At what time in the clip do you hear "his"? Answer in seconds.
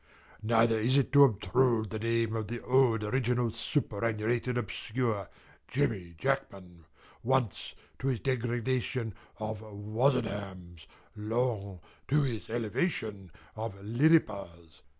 8.07-8.19, 12.23-12.49